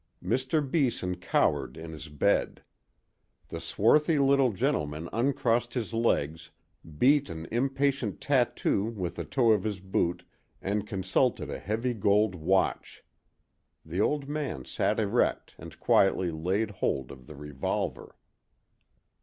Mr. 0.23 0.67
Beeson 0.67 1.17
cowered 1.17 1.77
in 1.77 1.91
his 1.91 2.09
bed. 2.09 2.63
The 3.49 3.61
swarthy 3.61 4.17
little 4.17 4.51
gentleman 4.51 5.07
uncrossed 5.13 5.75
his 5.75 5.93
legs, 5.93 6.49
beat 6.97 7.29
an 7.29 7.47
impatient 7.51 8.19
tattoo 8.19 8.85
with 8.85 9.13
the 9.15 9.23
toe 9.25 9.51
of 9.51 9.61
his 9.63 9.79
boot 9.79 10.23
and 10.59 10.87
consulted 10.87 11.51
a 11.51 11.59
heavy 11.59 11.93
gold 11.93 12.33
watch. 12.33 13.03
The 13.85 14.01
old 14.01 14.27
man 14.27 14.65
sat 14.65 14.99
erect 14.99 15.53
and 15.59 15.79
quietly 15.79 16.31
laid 16.31 16.71
hold 16.71 17.11
of 17.11 17.27
the 17.27 17.35
revolver. 17.35 18.15